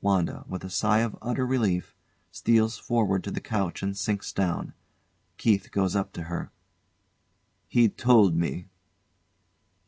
WANDA, 0.00 0.44
with 0.46 0.62
a 0.62 0.70
sigh 0.70 1.00
of 1.00 1.18
utter 1.20 1.44
relief, 1.44 1.96
steals 2.30 2.78
forward 2.78 3.24
to 3.24 3.30
the 3.32 3.40
couch 3.40 3.82
and 3.82 3.96
sinks 3.96 4.32
down. 4.32 4.72
KEITH 5.36 5.72
goes 5.72 5.96
up 5.96 6.12
to 6.12 6.22
her. 6.30 6.52
He'd 7.66 7.98
told 7.98 8.36
me. 8.36 8.68